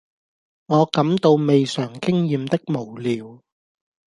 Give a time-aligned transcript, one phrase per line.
[0.65, 3.43] 我感到未嘗經驗的無聊，